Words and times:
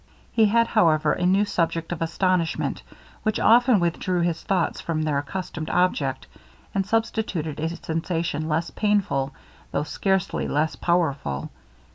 He 0.31 0.45
had, 0.45 0.65
however, 0.65 1.13
a 1.13 1.27
new 1.27 1.45
subject 1.45 1.91
of 1.91 2.01
astonishment, 2.01 2.81
which 3.21 3.39
often 3.39 3.79
withdrew 3.79 4.21
his 4.21 4.41
thoughts 4.41 4.81
from 4.81 5.03
their 5.03 5.19
accustomed 5.19 5.69
object, 5.69 6.25
and 6.73 6.83
substituted 6.87 7.59
a 7.59 7.69
sensation 7.75 8.49
less 8.49 8.71
painful, 8.71 9.31
though 9.71 9.83
scarcely 9.83 10.47
less 10.47 10.75
powerful. 10.75 11.51